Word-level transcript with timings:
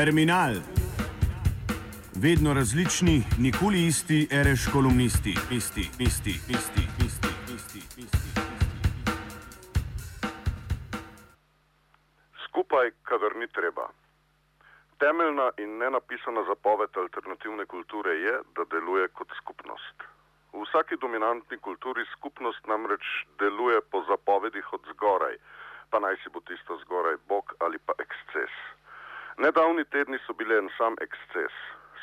Terminal. 0.00 0.54
Vedno 2.24 2.54
različni, 2.54 3.16
nikoli 3.46 3.80
isti, 3.86 4.28
reš 4.46 4.62
kolumnisti, 4.72 5.34
isti, 5.58 5.84
isti, 6.06 6.34
isti, 6.56 6.84
isti, 7.06 7.32
isti, 7.56 7.80
isti. 8.04 8.30
Skupaj, 12.44 12.90
kadar 13.02 13.36
ni 13.36 13.48
treba. 13.56 13.86
Temeljna 14.98 15.50
in 15.58 15.76
nenapisana 15.78 16.44
zapoved 16.48 16.96
alternativne 16.96 17.66
kulture 17.66 18.14
je, 18.26 18.34
da 18.56 18.64
deluje 18.72 19.08
kot 19.08 19.28
skupnost. 19.42 19.96
V 20.52 20.64
vsaki 20.64 20.96
dominantni 21.00 21.58
kulturi 21.58 22.04
skupnost 22.16 22.66
namreč 22.66 23.04
deluje 23.38 23.80
po 23.90 24.04
zapovedih 24.08 24.72
od 24.72 24.80
zgoraj, 24.94 25.36
pa 25.90 26.00
naj 26.00 26.16
si 26.22 26.32
bo 26.32 26.40
tisto 26.40 26.80
zgoraj 26.84 27.16
bog 27.28 27.44
ali 27.58 27.78
pa 27.86 27.92
eksces. 27.98 28.54
Nedavni 29.40 29.84
tedni 29.84 30.18
so 30.26 30.34
bili 30.36 30.56
en 30.58 30.68
sam 30.76 30.96
eksces. 31.00 31.54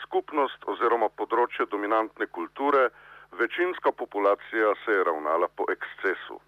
Skupnost 0.03 0.63
oziroma 0.73 1.09
področje 1.21 1.67
dominantne 1.69 2.25
kulture, 2.37 2.87
večinska 3.37 3.91
populacija 3.99 4.71
se 4.83 4.95
je 4.95 5.03
ravnala 5.05 5.49
po 5.59 5.67
ekscesu. 5.69 6.39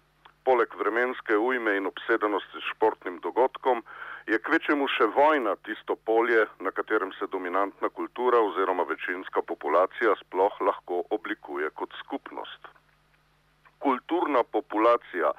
Poleg 0.48 0.74
vremenske 0.80 1.36
ujme 1.38 1.76
in 1.78 1.86
obsedenosti 1.86 2.58
s 2.58 2.72
športnim 2.72 3.20
dogodkom 3.26 3.84
je 4.32 4.40
kvečemu 4.48 4.88
še 4.96 5.06
vojna 5.14 5.54
tisto 5.68 5.94
polje, 6.10 6.42
na 6.58 6.74
katerem 6.74 7.14
se 7.20 7.30
dominantna 7.30 7.92
kultura 8.00 8.40
oziroma 8.48 8.88
večinska 8.90 9.44
populacija 9.52 10.16
sploh 10.24 10.58
lahko 10.70 11.04
oblikuje 11.18 11.70
kot 11.70 11.94
skupnost. 12.02 12.66
Kulturna 13.78 14.42
populacija 14.42 15.30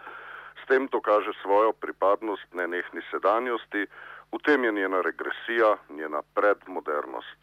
s 0.64 0.72
tem 0.72 0.88
dokaže 0.96 1.36
svojo 1.42 1.76
pripadnost 1.84 2.56
nenehni 2.56 3.04
sedanjosti, 3.12 3.84
v 4.32 4.38
tem 4.44 4.64
je 4.64 4.72
njena 4.72 5.02
regresija, 5.02 5.78
njena 5.90 6.22
predmodernost. 6.34 7.40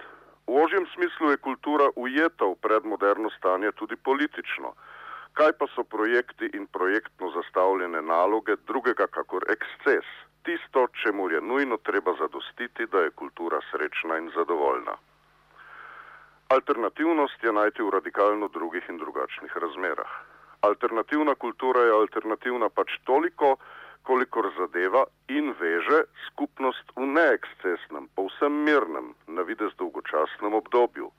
V 0.47 0.57
ožjem 0.65 0.87
smislu 0.95 1.31
je 1.31 1.37
kultura 1.37 1.91
ujeta 1.97 2.45
v 2.45 2.55
predmoderno 2.57 3.31
stanje 3.31 3.73
tudi 3.73 3.97
politično. 3.97 4.73
Kaj 5.33 5.53
pa 5.59 5.67
so 5.75 5.85
projekti 5.85 6.51
in 6.55 6.67
projektno 6.67 7.31
zastavljene 7.31 8.03
naloge 8.03 8.57
drugega 8.67 9.07
kakor 9.07 9.45
eksces, 9.53 10.09
tisto, 10.43 10.87
čemu 11.03 11.31
je 11.31 11.41
nujno 11.41 11.77
treba 11.77 12.15
zadostiti, 12.19 12.87
da 12.87 12.99
je 12.99 13.11
kultura 13.11 13.61
srečna 13.71 14.19
in 14.19 14.31
zadovoljna. 14.35 14.97
Alternativnost 16.49 17.45
je 17.45 17.53
najti 17.53 17.83
v 17.83 17.91
radikalno 17.91 18.49
drugih 18.49 18.85
in 18.89 18.97
drugačnih 18.97 19.57
razmerah. 19.57 20.13
Alternativna 20.61 21.35
kultura 21.35 21.81
je 21.81 21.93
alternativna 21.93 22.69
pač 22.69 22.97
toliko, 23.05 23.57
kolikor 24.09 24.47
zadeva 24.57 25.05
in 25.29 25.53
veže 25.61 25.99
skupnost 26.27 26.97
v 26.97 27.05
neekscesnem, 27.13 28.09
povsem 28.17 28.53
mirnem, 28.65 29.13
na 29.29 29.45
videz 29.45 29.75
dolgočasnem 29.77 30.55
obdobju. 30.61 31.11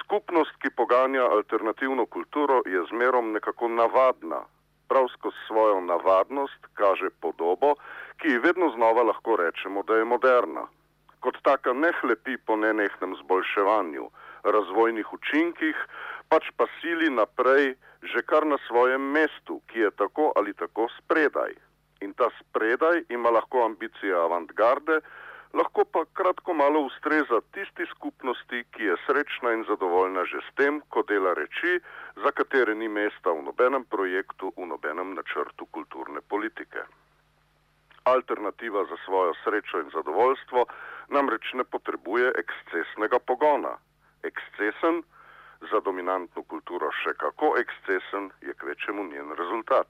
Skupnost, 0.00 0.56
ki 0.62 0.72
poganja 0.72 1.26
alternativno 1.36 2.06
kulturo, 2.06 2.62
je 2.64 2.80
zmerom 2.90 3.32
nekako 3.36 3.68
navadna. 3.68 4.40
Prav 4.88 5.08
skozi 5.12 5.36
svojo 5.46 5.80
navadnost 5.80 6.66
kaže 6.80 7.10
podobo, 7.20 7.74
ki 8.18 8.32
ji 8.32 8.44
vedno 8.46 8.70
znova 8.76 9.04
lahko 9.10 9.36
rečemo, 9.36 9.82
da 9.82 10.00
je 10.00 10.08
moderna. 10.08 10.64
Kot 11.20 11.36
taka 11.42 11.72
ne 11.72 11.92
hlepi 12.00 12.36
po 12.46 12.56
nenehnem 12.56 13.16
zboljševanju, 13.20 14.08
razvojnih 14.44 15.12
učinkih, 15.12 15.76
pač 16.28 16.48
pa 16.56 16.66
sili 16.80 17.10
naprej 17.10 17.74
že 18.04 18.20
kar 18.28 18.44
na 18.46 18.58
svojem 18.68 19.00
mestu, 19.00 19.60
ki 19.68 19.78
je 19.78 19.90
tako 19.90 20.32
ali 20.36 20.52
tako 20.52 20.88
spredaj. 20.98 21.56
In 22.04 22.12
ta 22.12 22.28
spredaj 22.40 23.04
ima 23.08 23.30
lahko 23.30 23.64
ambicije 23.64 24.16
avantgarde, 24.16 25.00
lahko 25.54 25.84
pa 25.84 26.02
kratko 26.18 26.54
malo 26.54 26.80
ustreza 26.88 27.40
tisti 27.56 27.86
skupnosti, 27.92 28.64
ki 28.72 28.90
je 28.90 28.96
srečna 29.06 29.52
in 29.56 29.64
zadovoljna 29.68 30.24
že 30.32 30.42
s 30.48 30.54
tem, 30.60 30.82
ko 30.88 31.02
dela 31.08 31.34
reči, 31.38 31.80
za 32.24 32.30
katere 32.40 32.74
ni 32.74 32.88
mesta 32.88 33.32
v 33.32 33.46
nobenem 33.48 33.84
projektu, 33.84 34.52
v 34.56 34.68
nobenem 34.74 35.14
načrtu 35.14 35.66
kulturne 35.76 36.20
politike. 36.28 36.84
Alternativa 38.04 38.84
za 38.84 38.96
svojo 39.04 39.32
srečo 39.44 39.80
in 39.80 39.90
zadovoljstvo 39.94 40.66
namreč 41.08 41.52
ne 41.54 41.64
potrebuje 41.64 42.32
ekscesnega 42.42 43.18
pogona. 43.18 43.78
Ekscesen, 44.22 45.02
za 45.70 45.80
dominantno 45.80 46.42
kulturo 46.42 46.90
še 47.02 47.14
kako 47.16 47.54
ekscesen, 47.62 48.28
je 48.40 48.52
kvečemu 48.60 49.04
njen 49.08 49.32
rezultat. 49.38 49.88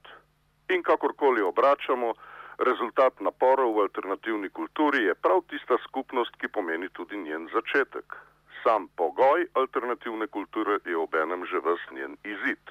In 0.68 0.82
kakorkoli 0.82 1.42
obračamo, 1.42 2.14
rezultat 2.58 3.20
naporov 3.20 3.74
v 3.76 3.82
alternativni 3.86 4.48
kulturi 4.48 5.04
je 5.04 5.14
prav 5.14 5.42
tista 5.50 5.76
skupnost, 5.88 6.36
ki 6.40 6.48
pomeni 6.48 6.88
tudi 6.88 7.16
njen 7.16 7.48
začetek. 7.52 8.16
Sam 8.62 8.88
pogoj 8.96 9.46
alternativne 9.54 10.26
kulture 10.26 10.78
je 10.84 10.96
obenem 10.96 11.44
že 11.46 11.60
vs 11.60 11.90
njen 11.92 12.16
izid. 12.24 12.62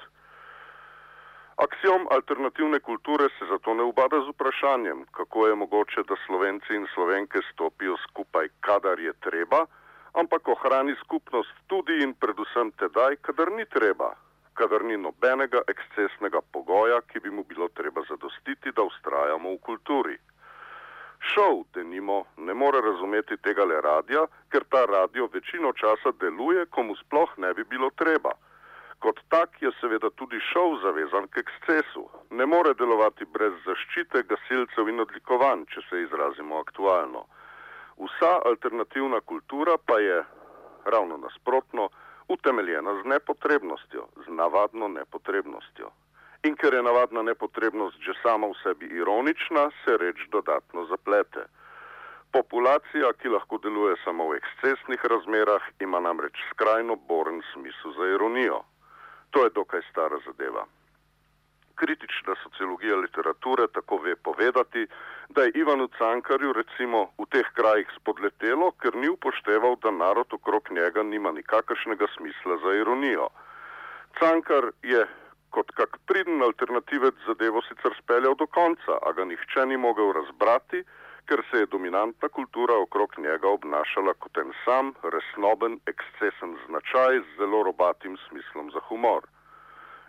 Aksiom 1.56 2.08
alternativne 2.10 2.80
kulture 2.80 3.28
se 3.38 3.46
zato 3.46 3.74
ne 3.74 3.82
ubada 3.82 4.18
z 4.20 4.28
vprašanjem, 4.34 5.06
kako 5.14 5.46
je 5.46 5.54
mogoče, 5.54 6.02
da 6.02 6.16
slovenci 6.26 6.74
in 6.74 6.86
slovenke 6.94 7.38
stopijo 7.52 7.96
skupaj, 7.96 8.48
kadar 8.60 8.98
je 9.00 9.12
treba, 9.20 9.66
ampak 10.14 10.48
ohrani 10.48 10.94
skupnost 11.04 11.54
tudi 11.66 12.02
in 12.02 12.14
predvsem 12.14 12.72
tedaj, 12.72 13.16
kadar 13.22 13.52
ni 13.52 13.64
treba, 13.70 14.14
kadar 14.54 14.84
ni 14.84 14.96
nobenega 14.96 15.62
ekscesnega 15.72 16.40
pogoja, 16.52 17.00
ki 17.10 17.20
bi 17.20 17.30
mu 17.30 17.44
bilo 17.44 17.68
treba 17.68 18.02
zadostiti, 18.08 18.72
da 18.76 18.82
ustrajamo 18.82 19.50
v 19.54 19.58
kulturi. 19.68 20.16
Šov, 21.32 21.64
denimo, 21.74 22.24
ne 22.36 22.54
more 22.54 22.80
razumeti 22.80 23.36
tega 23.36 23.64
le 23.64 23.80
radija, 23.80 24.26
ker 24.52 24.64
ta 24.70 24.84
radio 24.86 25.28
večino 25.32 25.72
časa 25.72 26.12
deluje, 26.20 26.66
komu 26.66 26.96
sploh 26.96 27.38
ne 27.38 27.54
bi 27.54 27.64
bilo 27.64 27.90
treba. 27.96 28.34
Kot 28.98 29.20
tak 29.28 29.56
je 29.62 29.70
seveda 29.80 30.10
tudi 30.20 30.40
šov 30.52 30.78
zavezan 30.82 31.26
k 31.28 31.40
ekscesu. 31.44 32.04
Ne 32.30 32.46
more 32.46 32.74
delovati 32.74 33.24
brez 33.24 33.56
zaščite 33.64 34.22
gasilcev 34.28 34.88
in 34.88 35.00
odlikovanj, 35.00 35.64
če 35.72 35.80
se 35.88 36.02
izrazimo 36.02 36.60
aktualno. 36.60 37.24
Vsa 37.96 38.32
alternativna 38.44 39.20
kultura 39.20 39.76
pa 39.86 39.98
je 40.00 40.22
ravno 40.84 41.16
nasprotno 41.16 41.88
utemeljena 42.28 43.02
z 43.02 43.04
nepotrebnostjo, 43.04 44.06
z 44.26 44.28
navadno 44.28 44.88
nepotrebnostjo. 44.88 45.90
In 46.44 46.56
ker 46.56 46.74
je 46.74 46.82
navadna 46.82 47.22
nepotrebnost 47.22 47.96
že 48.00 48.12
sama 48.22 48.46
v 48.46 48.56
sebi 48.62 48.86
ironična, 48.86 49.70
se 49.84 49.96
reč 49.96 50.28
dodatno 50.28 50.84
zaplete. 50.86 51.46
Populacija, 52.32 53.12
ki 53.20 53.28
lahko 53.28 53.58
deluje 53.58 53.96
samo 54.04 54.28
v 54.28 54.36
ekscesnih 54.36 55.04
razmerah, 55.04 55.62
ima 55.80 56.00
namreč 56.00 56.36
skrajno 56.50 56.96
boren 56.96 57.42
smisel 57.52 57.92
za 57.96 58.06
ironijo. 58.14 58.64
To 59.30 59.44
je 59.44 59.50
dokaj 59.54 59.82
stara 59.90 60.18
zadeva. 60.26 60.66
Kritična 62.24 62.50
sociologija 62.50 62.96
literature 62.96 63.66
tako 63.72 63.96
ve 63.96 64.16
povedati, 64.16 64.86
da 65.28 65.42
je 65.42 65.52
Ivanu 65.54 65.88
Cankarju 65.98 66.52
recimo 66.52 67.10
v 67.18 67.26
teh 67.30 67.48
krajih 67.54 67.88
spodletelo, 67.96 68.70
ker 68.80 68.96
ni 68.96 69.08
upošteval, 69.08 69.76
da 69.82 69.90
narod 69.90 70.32
okrog 70.32 70.70
njega 70.70 71.02
nima 71.02 71.32
nikakršnega 71.32 72.06
smisla 72.16 72.56
za 72.64 72.74
ironijo. 72.80 73.28
Cankar 74.18 74.70
je 74.82 75.06
kot 75.50 75.70
kak 75.70 75.98
priden 76.06 76.42
alternativec 76.42 77.14
zadevo 77.26 77.60
sicer 77.68 77.92
speljal 77.98 78.34
do 78.34 78.46
konca, 78.46 78.96
a 79.02 79.12
ga 79.12 79.24
nihče 79.24 79.66
ni 79.66 79.76
mogel 79.76 80.12
razbrati, 80.12 80.84
ker 81.28 81.44
se 81.50 81.58
je 81.58 81.72
dominantna 81.76 82.28
kultura 82.28 82.74
okrog 82.86 83.12
njega 83.18 83.48
obnašala 83.48 84.14
kot 84.14 84.38
en 84.38 84.52
sam, 84.64 84.94
resnoben, 85.02 85.76
ekscesen 85.92 86.56
značaj 86.66 87.20
z 87.20 87.36
zelo 87.36 87.62
robatim 87.62 88.16
smislom 88.28 88.70
za 88.70 88.80
humor. 88.88 89.33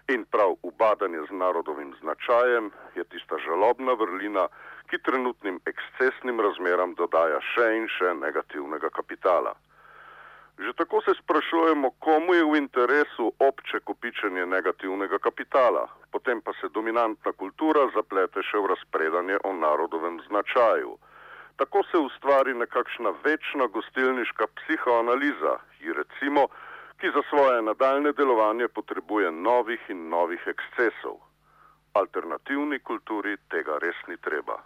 In 0.07 0.25
prav 0.31 0.51
ubadanje 0.61 1.19
z 1.29 1.31
narodovim 1.33 1.93
značajem 2.01 2.71
je 2.95 3.03
tista 3.03 3.37
žalobna 3.45 3.93
vrlina, 3.93 4.47
ki 4.89 4.99
trenutnim 5.01 5.59
ekscesnim 5.65 6.41
razmeram 6.45 6.93
dodaja 6.99 7.39
še 7.53 7.65
in 7.77 7.87
še 7.89 8.11
negativnega 8.19 8.91
kapitala. 8.93 9.55
Že 10.59 10.73
tako 10.77 11.01
se 11.01 11.15
sprašujemo, 11.17 11.89
komu 11.99 12.35
je 12.37 12.43
v 12.45 12.59
interesu 12.61 13.31
obče 13.39 13.81
kopičenje 13.89 14.45
negativnega 14.45 15.17
kapitala, 15.19 15.87
potem 16.11 16.41
pa 16.41 16.53
se 16.61 16.69
dominantna 16.69 17.33
kultura 17.33 17.89
zaplete 17.97 18.45
še 18.45 18.61
v 18.61 18.69
razpredanje 18.75 19.41
o 19.43 19.53
narodovem 19.57 20.21
značaju. 20.27 20.95
Tako 21.57 21.83
se 21.89 21.97
ustvari 21.97 22.53
nekakšna 22.53 23.17
večna 23.25 23.67
gostilniška 23.67 24.47
psihoanaliza, 24.59 25.57
ki 25.79 25.97
recimo, 25.97 26.47
ki 26.99 27.11
za 27.15 27.21
svoje 27.29 27.61
nadaljne 27.61 28.11
delovanje 28.11 28.67
potrebuje 28.67 29.31
novih 29.31 29.81
in 29.89 30.09
novih 30.09 30.41
ekscesov. 30.47 31.17
Alternativni 31.93 32.79
kulturi 32.79 33.37
tega 33.49 33.77
res 33.83 33.95
ni 34.07 34.17
treba. 34.17 34.57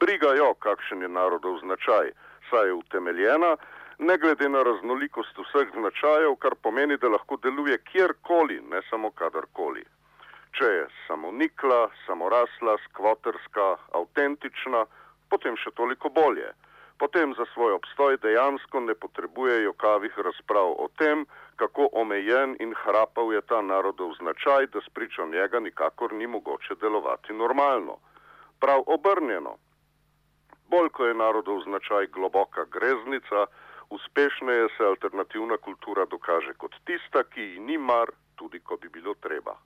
Briga 0.00 0.34
jo, 0.38 0.54
kakšen 0.54 1.02
je 1.02 1.08
narodov 1.08 1.58
značaj, 1.60 2.12
saj 2.50 2.66
je 2.66 2.74
utemeljena, 2.74 3.56
ne 3.98 4.18
glede 4.18 4.48
na 4.48 4.62
raznolikost 4.62 5.38
vseh 5.38 5.68
značajev, 5.74 6.36
kar 6.42 6.54
pomeni, 6.62 6.96
da 6.96 7.08
lahko 7.08 7.36
deluje 7.42 7.78
kjerkoli, 7.90 8.60
ne 8.70 8.82
samo 8.90 9.10
kadarkoli. 9.10 9.84
Če 10.54 10.64
je 10.64 10.86
samonikla, 11.06 11.88
samorasla, 12.06 12.76
skvoterska, 12.84 13.66
avtentična, 14.00 14.84
potem 15.30 15.56
še 15.56 15.74
toliko 15.74 16.10
bolje. 16.14 16.52
Potem 16.98 17.34
za 17.34 17.44
svoj 17.54 17.72
obstoj 17.72 18.16
dejansko 18.16 18.80
ne 18.80 18.94
potrebujejo 18.94 19.72
kavih 19.72 20.18
razprav 20.18 20.74
o 20.84 20.88
tem, 20.98 21.26
kako 21.56 21.88
omejen 21.92 22.56
in 22.60 22.74
hrapav 22.82 23.32
je 23.32 23.40
ta 23.40 23.62
narodov 23.62 24.12
značaj, 24.20 24.66
da 24.66 24.80
spričo 24.80 25.26
njega 25.26 25.60
nikakor 25.60 26.12
ni 26.12 26.26
mogoče 26.26 26.74
delovati 26.80 27.32
normalno. 27.32 27.96
Prav 28.60 28.82
obrnjeno. 28.86 29.56
Bolj 30.68 30.88
ko 30.88 31.06
je 31.06 31.14
narodov 31.14 31.62
značaj 31.62 32.06
globoka 32.06 32.64
greznica, 32.64 33.46
uspešneje 33.90 34.68
se 34.76 34.84
alternativna 34.84 35.56
kultura 35.56 36.04
dokaže 36.04 36.54
kot 36.54 36.74
tista, 36.84 37.22
ki 37.24 37.42
ji 37.42 37.60
ni 37.60 37.78
mar, 37.78 38.10
tudi 38.36 38.60
ko 38.60 38.76
bi 38.76 38.88
bilo 38.88 39.14
treba. 39.14 39.56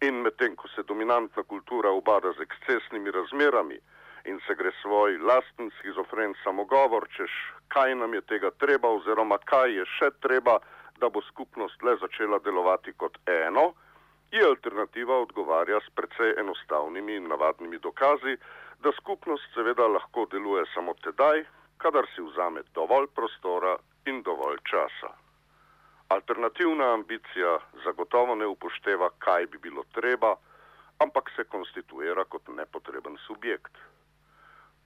In 0.00 0.22
medtem, 0.22 0.56
ko 0.56 0.68
se 0.68 0.82
dominantna 0.82 1.42
kultura 1.42 1.90
ubada 1.90 2.32
z 2.32 2.40
ekscesnimi 2.40 3.10
razmerami 3.10 3.78
in 4.24 4.40
se 4.46 4.54
gre 4.54 4.72
svoj 4.82 5.18
lasten 5.18 5.70
schizofren 5.78 6.34
samogovor, 6.44 7.08
češ 7.16 7.32
kaj 7.68 7.94
nam 7.94 8.14
je 8.14 8.20
tega 8.20 8.50
treba 8.50 8.88
oziroma 8.88 9.38
kaj 9.38 9.74
je 9.78 9.84
še 9.98 10.10
treba, 10.24 10.58
da 11.00 11.08
bo 11.08 11.22
skupnost 11.22 11.82
le 11.82 11.96
začela 12.00 12.38
delovati 12.38 12.92
kot 12.92 13.18
eno, 13.26 13.72
je 14.30 14.44
alternativa 14.44 15.18
odgovarja 15.18 15.80
s 15.80 15.90
precej 15.94 16.34
enostavnimi 16.40 17.14
in 17.16 17.28
navadnimi 17.28 17.78
dokazi, 17.78 18.36
da 18.82 18.92
skupnost 18.92 19.54
seveda 19.54 19.86
lahko 19.86 20.26
deluje 20.32 20.64
samo 20.74 20.94
tedaj, 21.04 21.44
kadar 21.78 22.06
si 22.14 22.22
vzame 22.22 22.62
dovolj 22.74 23.06
prostora 23.14 23.76
in 24.06 24.22
dovolj 24.22 24.58
časa. 24.70 25.14
Alternativna 26.08 26.92
ambicija 26.94 27.58
zagotovo 27.84 28.34
ne 28.34 28.46
upošteva, 28.46 29.10
kaj 29.18 29.46
bi 29.46 29.58
bilo 29.58 29.84
treba, 29.92 30.34
ampak 30.98 31.30
se 31.36 31.44
konstituira 31.44 32.24
kot 32.24 32.48
nepotreben 32.48 33.16
subjekt. 33.26 33.72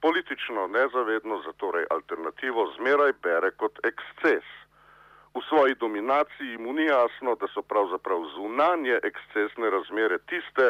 Politično 0.03 0.67
nezavedno 0.67 1.41
zatorej 1.45 1.85
alternativo 1.89 2.63
zmeraj 2.77 3.13
bere 3.23 3.51
kot 3.51 3.79
eksces. 3.87 4.47
V 5.35 5.41
svoji 5.49 5.75
dominaciji 5.75 6.57
mu 6.57 6.73
ni 6.73 6.85
jasno, 6.85 7.35
da 7.35 7.47
so 7.53 7.61
pravzaprav 7.61 8.25
zunanje 8.35 8.99
ekscesne 9.09 9.69
razmere 9.69 10.17
tiste, 10.31 10.65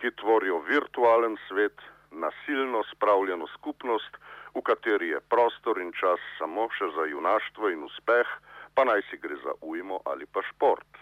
ki 0.00 0.10
tvorijo 0.20 0.58
virtualen 0.66 1.36
svet, 1.48 1.86
nasilno 2.10 2.82
spravljeno 2.90 3.46
skupnost, 3.54 4.18
v 4.54 4.62
kateri 4.62 5.08
je 5.08 5.20
prostor 5.20 5.78
in 5.78 5.94
čas 5.94 6.20
samo 6.38 6.66
še 6.74 6.90
za 6.98 7.06
junaštvo 7.14 7.70
in 7.70 7.86
uspeh, 7.86 8.36
pa 8.74 8.84
naj 8.90 9.06
si 9.10 9.22
gre 9.22 9.38
za 9.46 9.54
ujmo 9.60 10.02
ali 10.04 10.26
pa 10.26 10.42
šport. 10.50 10.98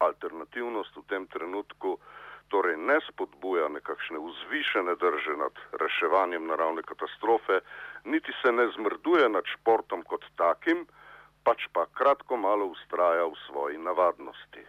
Alternativnost 0.00 0.96
v 0.96 1.04
tem 1.12 1.28
trenutku 1.28 1.98
torej 2.48 2.76
ne 2.76 2.98
spodbuja 3.08 3.68
nekakšne 3.68 4.18
vzvišene 4.18 4.94
drže 5.00 5.36
nad 5.36 5.54
reševanjem 5.82 6.46
naravne 6.46 6.82
katastrofe, 6.82 7.60
niti 8.04 8.32
se 8.42 8.52
ne 8.52 8.68
zmrduje 8.76 9.28
nad 9.28 9.44
športom 9.54 10.02
kot 10.02 10.24
takim, 10.36 10.86
pač 11.44 11.66
pa 11.72 11.86
kratko 11.98 12.36
malo 12.36 12.66
ustraja 12.74 13.26
v 13.26 13.38
svoji 13.46 13.78
navadnosti. 13.78 14.64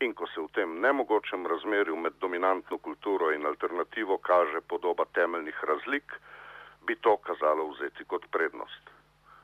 In 0.00 0.14
ko 0.18 0.26
se 0.26 0.40
v 0.40 0.48
tem 0.56 0.80
nemogočem 0.80 1.46
razmerju 1.46 1.96
med 1.96 2.18
dominantno 2.20 2.78
kulturo 2.78 3.30
in 3.30 3.46
alternativo 3.46 4.18
kaže 4.18 4.60
podoba 4.60 5.04
temeljnih 5.14 5.64
razlik, 5.64 6.12
bi 6.86 6.96
to 6.96 7.16
kazalo 7.16 7.68
vzeti 7.70 8.04
kot 8.04 8.26
prednost. 8.30 8.90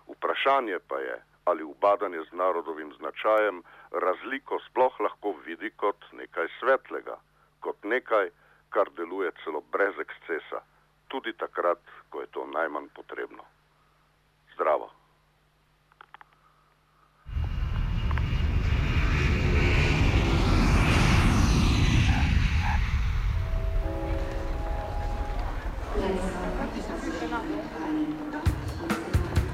Vprašanje 0.09 0.79
pa 0.89 0.99
je, 0.99 1.17
ali 1.45 1.63
ubadanje 1.63 2.25
z 2.31 2.33
narodovim 2.33 2.93
značajem 2.99 3.63
razliko 3.91 4.59
sploh 4.67 5.01
lahko 5.01 5.35
vidi 5.47 5.71
kot 5.71 6.05
nekaj 6.13 6.49
svetlega, 6.61 7.17
kot 7.79 7.91
nekaj, 7.91 8.31
kar 8.71 8.91
deluje 8.97 9.31
celo 9.45 9.63
brez 9.73 9.95
ekscesa, 9.99 10.63
tudi 11.09 11.33
takrat, 11.33 11.81
ko 12.11 12.21
je 12.21 12.27
to 12.27 12.47
najmanj 12.47 12.89
potrebno. 12.95 13.45
Zdravo. 14.55 14.91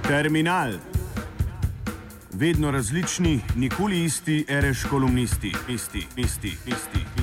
Terminal. 0.09 0.73
Vedno 2.35 2.71
različni, 2.71 3.41
nikoli 3.57 4.05
isti, 4.05 4.45
reš 4.49 4.85
kolumnisti, 4.91 5.53
isti, 5.69 6.07
isti, 6.17 6.53
isti. 6.67 7.14